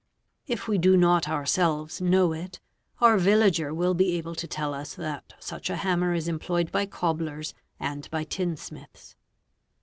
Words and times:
If 0.47 0.67
we 0.67 0.79
do 0.79 0.97
not 0.97 1.29
ourselves 1.29 2.01
know 2.01 2.33
it, 2.33 2.59
our 3.01 3.19
villager 3.19 3.71
will 3.71 3.93
be 3.93 4.13
able 4.15 4.33
to 4.33 4.47
tell 4.47 4.73
us 4.73 4.95
that 4.95 5.35
such 5.39 5.69
a 5.69 5.75
hammer 5.75 6.15
is 6.15 6.27
employed 6.27 6.71
by 6.71 6.87
cobblers 6.87 7.53
and 7.79 8.09
by 8.09 8.23
tin 8.23 8.57
smiths. 8.57 9.15